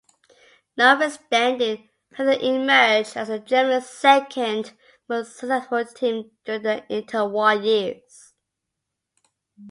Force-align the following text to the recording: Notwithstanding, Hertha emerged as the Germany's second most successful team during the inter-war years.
Notwithstanding, 0.77 1.87
Hertha 2.13 2.43
emerged 2.43 3.15
as 3.15 3.27
the 3.27 3.37
Germany's 3.37 3.87
second 3.87 4.73
most 5.07 5.37
successful 5.37 5.85
team 5.85 6.31
during 6.43 6.63
the 6.63 6.83
inter-war 6.91 7.53
years. 7.53 8.33